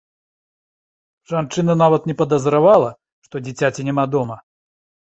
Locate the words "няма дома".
3.93-4.37